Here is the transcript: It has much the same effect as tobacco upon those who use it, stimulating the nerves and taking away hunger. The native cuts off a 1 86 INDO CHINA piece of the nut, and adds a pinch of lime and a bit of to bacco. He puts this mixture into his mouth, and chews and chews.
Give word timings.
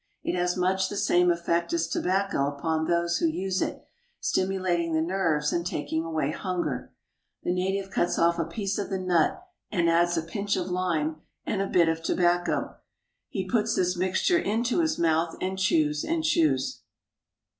It 0.23 0.35
has 0.35 0.57
much 0.57 0.89
the 0.89 0.97
same 0.97 1.29
effect 1.29 1.73
as 1.73 1.87
tobacco 1.87 2.47
upon 2.47 2.85
those 2.87 3.17
who 3.19 3.27
use 3.27 3.61
it, 3.61 3.83
stimulating 4.19 4.93
the 4.95 5.01
nerves 5.03 5.53
and 5.53 5.63
taking 5.63 6.03
away 6.03 6.31
hunger. 6.31 6.91
The 7.43 7.53
native 7.53 7.91
cuts 7.91 8.17
off 8.17 8.39
a 8.39 8.41
1 8.41 8.51
86 8.51 8.51
INDO 8.51 8.51
CHINA 8.53 8.55
piece 8.55 8.77
of 8.79 8.89
the 8.89 8.97
nut, 9.05 9.43
and 9.71 9.89
adds 9.91 10.17
a 10.17 10.23
pinch 10.23 10.55
of 10.55 10.71
lime 10.71 11.17
and 11.45 11.61
a 11.61 11.67
bit 11.67 11.87
of 11.87 12.01
to 12.01 12.15
bacco. 12.15 12.77
He 13.29 13.47
puts 13.47 13.75
this 13.75 13.95
mixture 13.95 14.39
into 14.39 14.79
his 14.79 14.97
mouth, 14.97 15.35
and 15.39 15.59
chews 15.59 16.03
and 16.03 16.23
chews. 16.23 16.81